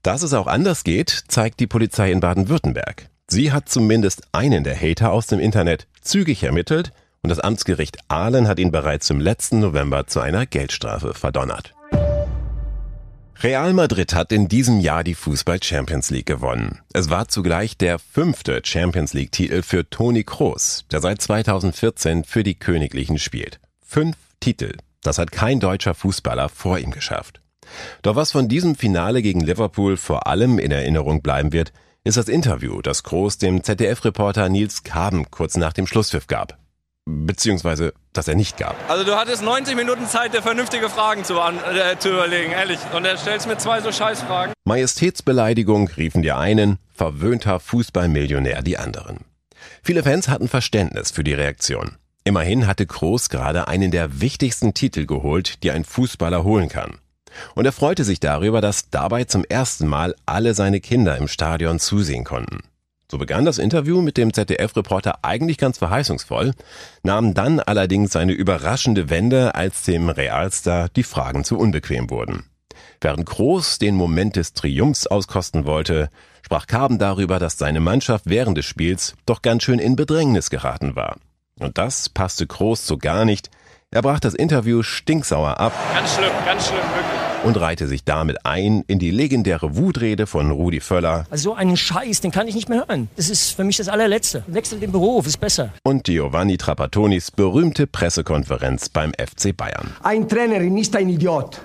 Dass 0.04 0.24
es 0.24 0.34
auch 0.34 0.48
anders 0.48 0.84
geht, 0.84 1.24
zeigt 1.28 1.60
die 1.60 1.68
Polizei 1.68 2.12
in 2.12 2.20
Baden-Württemberg. 2.20 3.10
Sie 3.30 3.52
hat 3.52 3.70
zumindest 3.70 4.24
einen 4.32 4.64
der 4.64 4.80
Hater 4.80 5.12
aus 5.12 5.28
dem 5.28 5.40
Internet 5.40 5.88
zügig 6.02 6.44
ermittelt 6.44 6.92
und 7.22 7.30
das 7.30 7.40
Amtsgericht 7.40 7.98
Aalen 8.08 8.48
hat 8.48 8.60
ihn 8.60 8.72
bereits 8.72 9.10
im 9.10 9.20
letzten 9.20 9.60
November 9.60 10.08
zu 10.08 10.22
einer 10.22 10.46
Geldstrafe 10.46 11.14
verdonnert. 11.14 11.76
Real 13.44 13.72
Madrid 13.74 14.15
hat 14.15 14.32
in 14.32 14.48
diesem 14.48 14.79
Jahr 14.79 15.03
die 15.03 15.13
Fußball 15.13 15.62
Champions 15.62 16.10
League 16.10 16.25
gewonnen. 16.25 16.79
Es 16.91 17.12
war 17.12 17.27
zugleich 17.27 17.77
der 17.77 18.00
fünfte 18.00 18.62
Champions 18.63 19.13
League 19.13 19.32
Titel 19.32 19.62
für 19.62 19.88
Toni 19.88 20.24
Kroos, 20.24 20.86
der 20.91 21.01
seit 21.01 21.22
2014 21.22 22.24
für 22.24 22.41
die 22.41 22.56
Königlichen 22.56 23.20
spielt. 23.20 23.60
Fünf 23.86 24.15
Titel. 24.39 24.74
Das 25.03 25.20
hat 25.20 25.32
kein 25.32 25.60
deutscher 25.60 25.94
Fußballer 25.94 26.50
vor 26.50 26.79
ihm 26.79 26.89
geschafft. 26.89 27.39
Doch 28.01 28.15
was 28.15 28.32
von 28.32 28.48
diesem 28.48 28.75
Finale 28.75 29.22
gegen 29.22 29.41
Liverpool 29.41 29.98
vor 29.98 30.25
allem 30.25 30.58
in 30.58 30.72
Erinnerung 30.72 31.22
bleiben 31.22 31.53
wird, 31.53 31.74
ist 32.03 32.17
das 32.17 32.29
Interview, 32.29 32.82
das 32.82 33.03
Kroos 33.03 33.38
dem 33.38 33.63
ZDF-Reporter 33.63 34.50
Nils 34.50 34.82
Kaben 34.82 35.29
kurz 35.29 35.58
nach 35.58 35.74
dem 35.74 35.86
Schlusspfiff 35.86 36.25
gab 36.25 36.58
beziehungsweise 37.08 37.94
dass 38.14 38.28
er 38.28 38.36
nicht 38.36 38.58
gab. 38.58 38.76
Also 38.90 39.04
du 39.04 39.16
hattest 39.16 39.44
90 39.44 39.76
Minuten 39.76 40.08
Zeit, 40.08 40.34
dir 40.34 40.42
vernünftige 40.42 40.90
Fragen 40.90 41.24
zu, 41.24 41.36
äh, 41.36 41.98
zu 42.00 42.10
überlegen, 42.10 42.52
ehrlich. 42.52 42.80
Und 42.94 43.06
er 43.06 43.18
stellst 43.18 43.48
mir 43.48 43.58
zwei 43.58 43.80
so 43.82 43.92
Scheißfragen. 43.92 44.54
Majestätsbeleidigung 44.66 45.88
riefen 45.90 46.24
die 46.24 46.32
einen, 46.32 46.80
verwöhnter 46.94 47.60
Fußballmillionär 47.60 48.64
die 48.64 48.78
anderen. 48.78 49.20
Viele 49.84 50.04
Fans 50.04 50.28
hatten 50.28 50.48
Verständnis 50.48 51.12
für 51.12 51.24
die 51.24 51.34
Reaktion. 51.34 51.98
Immerhin 52.24 52.68
hatte 52.68 52.86
Kroos 52.86 53.30
gerade 53.30 53.68
einen 53.68 53.92
der 53.92 54.20
wichtigsten 54.20 54.74
Titel 54.74 55.06
geholt, 55.06 55.64
die 55.64 55.72
ein 55.72 55.86
Fußballer 55.86 56.44
holen 56.44 56.68
kann. 56.68 56.98
Und 57.56 57.66
er 57.66 57.72
freute 57.72 58.04
sich 58.04 58.20
darüber, 58.20 58.62
dass 58.62 58.90
dabei 58.90 59.24
zum 59.26 59.46
ersten 59.46 59.88
Mal 59.88 60.16
alle 60.26 60.54
seine 60.54 60.82
Kinder 60.82 61.18
im 61.18 61.28
Stadion 61.28 61.80
zusehen 61.80 62.24
konnten. 62.24 62.60
So 63.10 63.18
begann 63.18 63.46
das 63.46 63.58
Interview 63.58 64.02
mit 64.02 64.18
dem 64.18 64.34
ZDF-Reporter 64.34 65.20
eigentlich 65.24 65.58
ganz 65.58 65.78
verheißungsvoll, 65.78 66.52
nahm 67.04 67.34
dann 67.34 67.62
allerdings 67.62 68.18
eine 68.18 68.34
überraschende 68.34 69.10
Wende, 69.10 69.56
als 69.56 69.84
dem 69.84 70.10
Realstar 70.10 70.90
die 70.90 71.04
Fragen 71.04 71.46
zu 71.46 71.58
unbequem 71.58 72.10
wurden. 72.10 72.44
Während 73.00 73.26
Groß 73.26 73.80
den 73.80 73.96
Moment 73.96 74.36
des 74.36 74.54
Triumphs 74.54 75.08
auskosten 75.08 75.66
wollte, 75.66 76.10
sprach 76.42 76.68
Karben 76.68 77.00
darüber, 77.00 77.40
dass 77.40 77.58
seine 77.58 77.80
Mannschaft 77.80 78.26
während 78.28 78.58
des 78.58 78.66
Spiels 78.66 79.16
doch 79.26 79.42
ganz 79.42 79.64
schön 79.64 79.80
in 79.80 79.96
Bedrängnis 79.96 80.50
geraten 80.50 80.98
war. 80.98 81.16
Und 81.60 81.78
das 81.78 82.10
passte 82.10 82.46
Groß 82.46 82.86
so 82.86 82.98
gar 82.98 83.24
nicht. 83.24 83.50
Er 83.96 84.01
brach 84.01 84.20
das 84.20 84.34
Interview 84.34 84.84
stinksauer 84.84 85.62
ab. 85.62 85.72
Ganz 85.94 86.15
schlimm, 86.15 86.32
ganz 86.46 86.67
schlimm, 86.67 86.79
wirklich 86.79 87.27
und 87.44 87.56
reihte 87.62 87.88
sich 87.88 88.03
damit 88.03 88.46
ein 88.46 88.84
in 88.88 89.00
die 89.00 89.12
legendäre 89.12 89.77
Wutrede 89.77 90.27
von 90.27 90.51
Rudi 90.51 90.82
Völler. 90.82 91.25
Also 91.29 91.51
so 91.51 91.56
einen 91.56 91.77
Scheiß, 91.77 92.20
den 92.20 92.32
kann 92.32 92.48
ich 92.48 92.56
nicht 92.56 92.67
mehr 92.67 92.79
hören. 92.79 93.08
Das 93.15 93.29
ist 93.29 93.51
für 93.51 93.63
mich 93.63 93.77
das 93.77 93.88
allerletzte. 93.88 94.44
Wechsel 94.48 94.79
den 94.79 94.91
Beruf, 94.91 95.25
ist 95.27 95.39
besser. 95.39 95.72
Und 95.84 96.03
Giovanni 96.03 96.58
Trapattonis 96.58 97.32
berühmte 97.32 97.88
Pressekonferenz 97.88 98.89
beim 98.89 99.13
FC 99.13 99.56
Bayern. 99.56 99.96
Ein 100.03 100.27
Trainer 100.27 100.60
ist 100.60 100.96
ein 100.96 101.08
Idiot. 101.08 101.62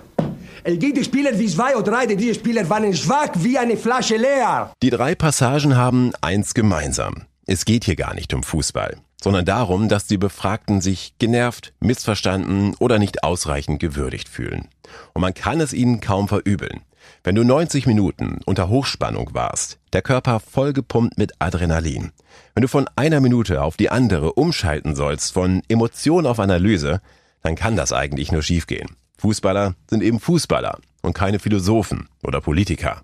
Die 0.65 1.03
Spieler, 1.03 1.37
wie 1.37 1.49
zwei 1.49 1.75
oder 1.75 1.91
drei 1.91 2.07
dieser 2.07 2.35
Spieler 2.35 2.69
waren 2.71 2.95
schwach 2.95 3.31
wie 3.35 3.59
eine 3.59 3.77
Flasche 3.77 4.17
leer. 4.17 4.73
Die 4.81 4.91
drei 4.91 5.17
Passagen 5.17 5.77
haben 5.77 6.13
eins 6.21 6.55
gemeinsam. 6.55 7.27
Es 7.47 7.65
geht 7.65 7.85
hier 7.85 7.97
gar 7.97 8.15
nicht 8.15 8.33
um 8.35 8.45
Fußball, 8.45 8.99
sondern 9.23 9.45
darum, 9.45 9.89
dass 9.89 10.07
die 10.07 10.19
Befragten 10.19 10.81
sich 10.81 11.15
genervt, 11.19 11.73
missverstanden 11.81 12.75
oder 12.81 12.99
nicht 12.99 13.23
ausreichend 13.23 13.79
gewürdigt 13.81 14.29
fühlen. 14.29 14.69
Und 15.15 15.23
man 15.23 15.33
kann 15.33 15.61
es 15.61 15.73
ihnen 15.73 16.01
kaum 16.01 16.29
verübeln. 16.29 16.83
Wenn 17.25 17.37
du 17.37 17.45
90 17.45 17.87
Minuten 17.87 18.41
unter 18.47 18.69
Hochspannung 18.69 19.31
warst, 19.33 19.79
der 19.93 20.03
Körper 20.03 20.41
vollgepumpt 20.41 21.19
mit 21.19 21.33
Adrenalin, 21.39 22.13
wenn 22.55 22.63
du 22.63 22.69
von 22.69 22.89
einer 22.97 23.21
Minute 23.21 23.63
auf 23.63 23.77
die 23.77 23.91
andere 23.91 24.33
umschalten 24.33 24.95
sollst 24.95 25.33
von 25.33 25.63
Emotion 25.69 26.27
auf 26.27 26.41
Analyse, 26.41 27.01
dann 27.43 27.55
kann 27.55 27.77
das 27.77 27.93
eigentlich 27.93 28.33
nur 28.33 28.43
schiefgehen. 28.43 28.97
Fußballer 29.19 29.75
sind 29.89 30.03
eben 30.03 30.19
Fußballer 30.19 30.79
und 31.03 31.15
keine 31.15 31.39
Philosophen 31.39 32.09
oder 32.25 32.41
Politiker. 32.41 33.03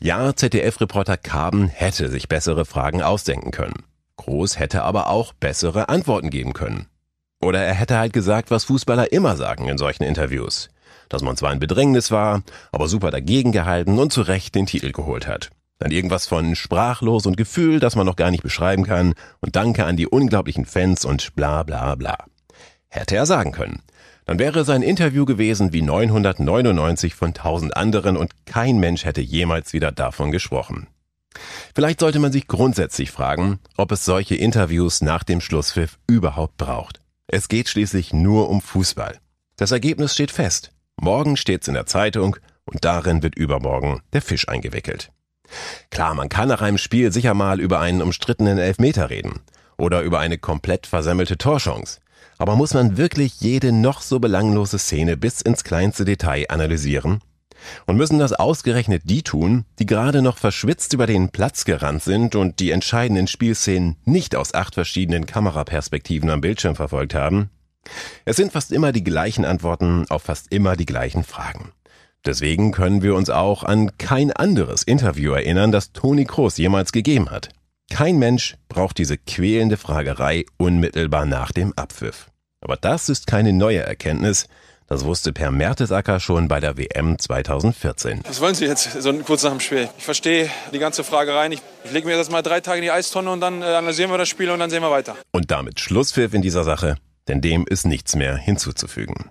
Ja, 0.00 0.34
ZDF-Reporter 0.34 1.16
Kaben 1.16 1.68
hätte 1.68 2.08
sich 2.08 2.28
bessere 2.28 2.64
Fragen 2.64 3.02
ausdenken 3.02 3.50
können. 3.50 3.84
Groß 4.16 4.58
hätte 4.58 4.82
aber 4.82 5.08
auch 5.08 5.32
bessere 5.32 5.88
Antworten 5.88 6.30
geben 6.30 6.52
können. 6.52 6.86
Oder 7.40 7.62
er 7.62 7.74
hätte 7.74 7.98
halt 7.98 8.12
gesagt, 8.12 8.50
was 8.50 8.64
Fußballer 8.64 9.12
immer 9.12 9.36
sagen 9.36 9.68
in 9.68 9.78
solchen 9.78 10.04
Interviews. 10.04 10.70
Dass 11.08 11.22
man 11.22 11.36
zwar 11.36 11.52
in 11.52 11.60
Bedrängnis 11.60 12.10
war, 12.10 12.42
aber 12.72 12.88
super 12.88 13.10
dagegen 13.10 13.52
gehalten 13.52 13.98
und 13.98 14.12
zu 14.12 14.22
Recht 14.22 14.54
den 14.54 14.66
Titel 14.66 14.92
geholt 14.92 15.26
hat. 15.26 15.50
Dann 15.78 15.90
irgendwas 15.90 16.26
von 16.26 16.56
sprachlos 16.56 17.26
und 17.26 17.36
Gefühl, 17.36 17.80
das 17.80 17.96
man 17.96 18.06
noch 18.06 18.16
gar 18.16 18.30
nicht 18.30 18.42
beschreiben 18.42 18.84
kann 18.84 19.14
und 19.40 19.56
Danke 19.56 19.84
an 19.84 19.96
die 19.96 20.06
unglaublichen 20.06 20.64
Fans 20.64 21.04
und 21.04 21.36
bla 21.36 21.62
bla 21.62 21.94
bla. 21.94 22.16
Hätte 22.88 23.16
er 23.16 23.26
sagen 23.26 23.52
können. 23.52 23.82
Dann 24.24 24.38
wäre 24.38 24.64
sein 24.64 24.82
Interview 24.82 25.24
gewesen 25.24 25.72
wie 25.72 25.82
999 25.82 27.14
von 27.14 27.28
1000 27.28 27.76
anderen 27.76 28.16
und 28.16 28.32
kein 28.46 28.78
Mensch 28.78 29.04
hätte 29.04 29.20
jemals 29.20 29.72
wieder 29.72 29.92
davon 29.92 30.32
gesprochen. 30.32 30.88
Vielleicht 31.74 32.00
sollte 32.00 32.18
man 32.18 32.32
sich 32.32 32.46
grundsätzlich 32.46 33.10
fragen, 33.10 33.58
ob 33.76 33.92
es 33.92 34.04
solche 34.04 34.34
Interviews 34.34 35.00
nach 35.00 35.24
dem 35.24 35.40
Schlusspfiff 35.40 35.98
überhaupt 36.06 36.56
braucht. 36.56 37.00
Es 37.26 37.48
geht 37.48 37.68
schließlich 37.68 38.12
nur 38.12 38.48
um 38.48 38.60
Fußball. 38.60 39.18
Das 39.56 39.72
Ergebnis 39.72 40.14
steht 40.14 40.30
fest. 40.30 40.70
Morgen 40.96 41.36
steht's 41.36 41.68
in 41.68 41.74
der 41.74 41.86
Zeitung 41.86 42.36
und 42.64 42.84
darin 42.84 43.22
wird 43.22 43.34
übermorgen 43.34 44.00
der 44.12 44.22
Fisch 44.22 44.48
eingewickelt. 44.48 45.10
Klar, 45.90 46.14
man 46.14 46.28
kann 46.28 46.48
nach 46.48 46.62
einem 46.62 46.78
Spiel 46.78 47.12
sicher 47.12 47.34
mal 47.34 47.60
über 47.60 47.80
einen 47.80 48.02
umstrittenen 48.02 48.58
Elfmeter 48.58 49.10
reden 49.10 49.40
oder 49.78 50.02
über 50.02 50.18
eine 50.18 50.38
komplett 50.38 50.86
versemmelte 50.86 51.38
Torchance. 51.38 52.00
Aber 52.38 52.56
muss 52.56 52.74
man 52.74 52.96
wirklich 52.96 53.40
jede 53.40 53.72
noch 53.72 54.02
so 54.02 54.18
belanglose 54.18 54.78
Szene 54.78 55.16
bis 55.16 55.40
ins 55.40 55.64
kleinste 55.64 56.04
Detail 56.04 56.46
analysieren? 56.50 57.20
Und 57.86 57.96
müssen 57.96 58.18
das 58.18 58.32
ausgerechnet 58.32 59.02
die 59.04 59.22
tun, 59.22 59.64
die 59.78 59.86
gerade 59.86 60.22
noch 60.22 60.38
verschwitzt 60.38 60.92
über 60.92 61.06
den 61.06 61.30
Platz 61.30 61.64
gerannt 61.64 62.02
sind 62.02 62.34
und 62.34 62.60
die 62.60 62.70
entscheidenden 62.70 63.26
Spielszenen 63.26 63.96
nicht 64.04 64.36
aus 64.36 64.54
acht 64.54 64.74
verschiedenen 64.74 65.26
Kameraperspektiven 65.26 66.30
am 66.30 66.40
Bildschirm 66.40 66.76
verfolgt 66.76 67.14
haben? 67.14 67.50
Es 68.24 68.36
sind 68.36 68.52
fast 68.52 68.72
immer 68.72 68.92
die 68.92 69.04
gleichen 69.04 69.44
Antworten 69.44 70.06
auf 70.08 70.22
fast 70.22 70.52
immer 70.52 70.76
die 70.76 70.86
gleichen 70.86 71.24
Fragen. 71.24 71.72
Deswegen 72.24 72.72
können 72.72 73.02
wir 73.02 73.14
uns 73.14 73.30
auch 73.30 73.62
an 73.62 73.96
kein 73.98 74.32
anderes 74.32 74.82
Interview 74.82 75.32
erinnern, 75.32 75.70
das 75.70 75.92
Toni 75.92 76.24
Kroos 76.24 76.56
jemals 76.56 76.90
gegeben 76.90 77.30
hat. 77.30 77.50
Kein 77.88 78.18
Mensch 78.18 78.56
braucht 78.68 78.98
diese 78.98 79.16
quälende 79.16 79.76
Fragerei 79.76 80.44
unmittelbar 80.56 81.24
nach 81.24 81.52
dem 81.52 81.72
Abpfiff. 81.74 82.30
Aber 82.60 82.76
das 82.76 83.08
ist 83.08 83.28
keine 83.28 83.52
neue 83.52 83.78
Erkenntnis, 83.78 84.48
das 84.88 85.04
wusste 85.04 85.32
Per 85.32 85.50
Mertesacker 85.50 86.20
schon 86.20 86.48
bei 86.48 86.60
der 86.60 86.76
WM 86.76 87.18
2014. 87.18 88.20
Was 88.26 88.40
wollen 88.40 88.54
Sie 88.54 88.66
jetzt 88.66 89.02
so 89.02 89.12
kurz 89.14 89.42
nach 89.42 89.50
dem 89.50 89.60
Spiel? 89.60 89.88
Ich 89.98 90.04
verstehe 90.04 90.48
die 90.72 90.78
ganze 90.78 91.04
Frage 91.04 91.34
rein. 91.34 91.52
Ich, 91.52 91.60
ich 91.84 91.92
lege 91.92 92.06
mir 92.06 92.16
das 92.16 92.30
mal 92.30 92.42
drei 92.42 92.60
Tage 92.60 92.78
in 92.78 92.82
die 92.82 92.90
Eistonne 92.90 93.30
und 93.30 93.40
dann 93.40 93.62
äh, 93.62 93.66
analysieren 93.66 94.10
wir 94.10 94.18
das 94.18 94.28
Spiel 94.28 94.50
und 94.50 94.58
dann 94.60 94.70
sehen 94.70 94.82
wir 94.82 94.90
weiter. 94.90 95.16
Und 95.32 95.50
damit 95.50 95.80
Schlusspfiff 95.80 96.34
in 96.34 96.42
dieser 96.42 96.64
Sache, 96.64 96.96
denn 97.28 97.40
dem 97.40 97.66
ist 97.66 97.86
nichts 97.86 98.14
mehr 98.14 98.36
hinzuzufügen. 98.36 99.30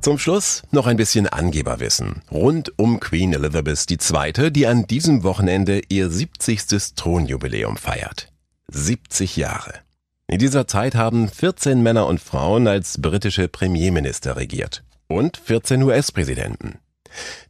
Zum 0.00 0.18
Schluss 0.18 0.62
noch 0.72 0.88
ein 0.88 0.96
bisschen 0.96 1.28
Angeberwissen 1.28 2.22
rund 2.28 2.76
um 2.76 2.98
Queen 2.98 3.32
Elizabeth 3.32 3.88
II., 3.88 4.50
die 4.50 4.66
an 4.66 4.86
diesem 4.88 5.22
Wochenende 5.22 5.80
ihr 5.88 6.10
70. 6.10 6.94
Thronjubiläum 6.96 7.76
feiert. 7.76 8.26
70 8.66 9.36
Jahre. 9.36 9.81
In 10.26 10.38
dieser 10.38 10.66
Zeit 10.66 10.94
haben 10.94 11.28
14 11.28 11.82
Männer 11.82 12.06
und 12.06 12.20
Frauen 12.20 12.66
als 12.66 13.00
britische 13.00 13.48
Premierminister 13.48 14.36
regiert 14.36 14.82
und 15.08 15.36
14 15.36 15.82
US-Präsidenten. 15.82 16.78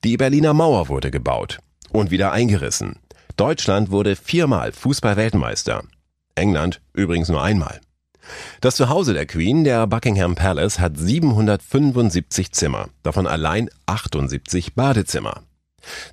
Die 0.04 0.16
Berliner 0.16 0.52
Mauer 0.52 0.88
wurde 0.88 1.10
gebaut 1.10 1.58
und 1.90 2.10
wieder 2.10 2.32
eingerissen. 2.32 2.98
Deutschland 3.36 3.90
wurde 3.90 4.16
viermal 4.16 4.72
Fußball-Weltmeister. 4.72 5.84
England 6.34 6.80
übrigens 6.92 7.28
nur 7.28 7.42
einmal. 7.42 7.80
Das 8.60 8.76
Zuhause 8.76 9.14
der 9.14 9.26
Queen, 9.26 9.64
der 9.64 9.86
Buckingham 9.86 10.34
Palace, 10.34 10.78
hat 10.78 10.96
775 10.96 12.52
Zimmer, 12.52 12.88
davon 13.02 13.26
allein 13.26 13.68
78 13.86 14.74
Badezimmer. 14.74 15.42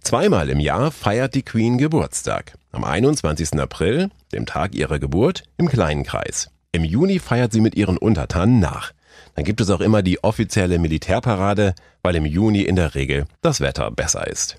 Zweimal 0.01 0.49
im 0.49 0.59
Jahr 0.59 0.91
feiert 0.91 1.35
die 1.35 1.43
Queen 1.43 1.77
Geburtstag. 1.77 2.53
Am 2.71 2.83
21. 2.83 3.59
April, 3.59 4.09
dem 4.31 4.45
Tag 4.45 4.75
ihrer 4.75 4.99
Geburt, 4.99 5.43
im 5.57 5.67
kleinen 5.67 6.03
Kreis. 6.03 6.49
Im 6.71 6.83
Juni 6.83 7.19
feiert 7.19 7.51
sie 7.51 7.61
mit 7.61 7.75
ihren 7.75 7.97
Untertanen 7.97 8.59
nach. 8.59 8.91
Dann 9.35 9.45
gibt 9.45 9.61
es 9.61 9.69
auch 9.69 9.81
immer 9.81 10.01
die 10.01 10.23
offizielle 10.23 10.79
Militärparade, 10.79 11.73
weil 12.03 12.15
im 12.15 12.25
Juni 12.25 12.61
in 12.61 12.75
der 12.75 12.95
Regel 12.95 13.25
das 13.41 13.61
Wetter 13.61 13.89
besser 13.91 14.27
ist. 14.27 14.57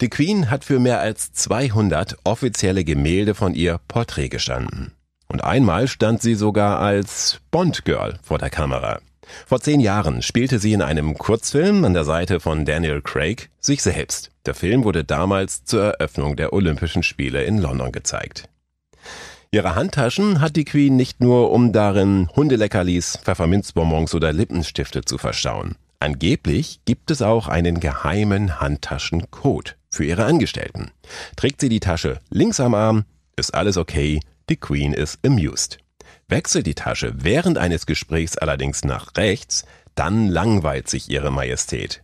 Die 0.00 0.10
Queen 0.10 0.50
hat 0.50 0.64
für 0.64 0.78
mehr 0.78 1.00
als 1.00 1.32
200 1.32 2.18
offizielle 2.24 2.84
Gemälde 2.84 3.34
von 3.34 3.54
ihr 3.54 3.80
Porträt 3.88 4.28
gestanden. 4.28 4.92
Und 5.26 5.42
einmal 5.42 5.88
stand 5.88 6.22
sie 6.22 6.34
sogar 6.34 6.78
als 6.78 7.40
Bond-Girl 7.50 8.18
vor 8.22 8.38
der 8.38 8.50
Kamera. 8.50 9.00
Vor 9.46 9.60
zehn 9.60 9.80
Jahren 9.80 10.22
spielte 10.22 10.58
sie 10.58 10.72
in 10.72 10.82
einem 10.82 11.16
Kurzfilm 11.16 11.84
an 11.84 11.94
der 11.94 12.04
Seite 12.04 12.40
von 12.40 12.64
Daniel 12.64 13.02
Craig 13.02 13.50
sich 13.60 13.82
selbst. 13.82 14.30
Der 14.46 14.54
Film 14.54 14.84
wurde 14.84 15.04
damals 15.04 15.64
zur 15.64 15.94
Eröffnung 15.94 16.36
der 16.36 16.52
Olympischen 16.52 17.02
Spiele 17.02 17.44
in 17.44 17.58
London 17.58 17.92
gezeigt. 17.92 18.48
Ihre 19.50 19.76
Handtaschen 19.76 20.40
hat 20.40 20.56
die 20.56 20.64
Queen 20.64 20.96
nicht 20.96 21.20
nur, 21.20 21.52
um 21.52 21.72
darin 21.72 22.28
Hundeleckerlis, 22.34 23.18
Pfefferminzbonbons 23.22 24.14
oder 24.14 24.32
Lippenstifte 24.32 25.04
zu 25.04 25.16
verstauen. 25.16 25.76
Angeblich 26.00 26.80
gibt 26.84 27.10
es 27.10 27.22
auch 27.22 27.46
einen 27.48 27.78
geheimen 27.80 28.60
Handtaschencode 28.60 29.76
für 29.90 30.04
ihre 30.04 30.24
Angestellten. 30.24 30.90
Trägt 31.36 31.60
sie 31.60 31.68
die 31.68 31.80
Tasche 31.80 32.18
links 32.30 32.58
am 32.58 32.74
Arm, 32.74 33.04
ist 33.36 33.54
alles 33.54 33.76
okay, 33.76 34.20
die 34.50 34.56
Queen 34.56 34.92
ist 34.92 35.24
amused. 35.24 35.78
Wechselt 36.28 36.66
die 36.66 36.74
Tasche 36.74 37.12
während 37.16 37.58
eines 37.58 37.86
Gesprächs 37.86 38.36
allerdings 38.36 38.84
nach 38.84 39.16
rechts, 39.16 39.64
dann 39.94 40.28
langweilt 40.28 40.88
sich 40.88 41.10
ihre 41.10 41.30
Majestät. 41.30 42.02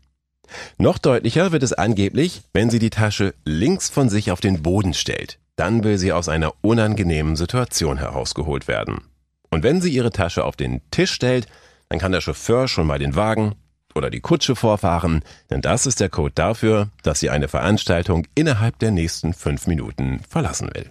Noch 0.78 0.98
deutlicher 0.98 1.52
wird 1.52 1.62
es 1.62 1.72
angeblich, 1.72 2.42
wenn 2.52 2.70
sie 2.70 2.78
die 2.78 2.90
Tasche 2.90 3.34
links 3.44 3.88
von 3.88 4.08
sich 4.08 4.30
auf 4.30 4.40
den 4.40 4.62
Boden 4.62 4.94
stellt. 4.94 5.38
Dann 5.56 5.84
will 5.84 5.98
sie 5.98 6.12
aus 6.12 6.28
einer 6.28 6.52
unangenehmen 6.62 7.36
Situation 7.36 7.98
herausgeholt 7.98 8.66
werden. 8.66 9.02
Und 9.50 9.62
wenn 9.62 9.80
sie 9.80 9.90
ihre 9.90 10.10
Tasche 10.10 10.44
auf 10.44 10.56
den 10.56 10.80
Tisch 10.90 11.12
stellt, 11.12 11.46
dann 11.88 11.98
kann 11.98 12.12
der 12.12 12.20
Chauffeur 12.20 12.68
schon 12.68 12.86
mal 12.86 12.98
den 12.98 13.16
Wagen 13.16 13.54
oder 13.94 14.10
die 14.10 14.20
Kutsche 14.20 14.54
vorfahren, 14.54 15.22
denn 15.50 15.60
das 15.60 15.86
ist 15.86 15.98
der 15.98 16.08
Code 16.08 16.32
dafür, 16.34 16.88
dass 17.02 17.20
sie 17.20 17.30
eine 17.30 17.48
Veranstaltung 17.48 18.26
innerhalb 18.34 18.78
der 18.78 18.92
nächsten 18.92 19.34
fünf 19.34 19.66
Minuten 19.66 20.20
verlassen 20.28 20.70
will. 20.72 20.90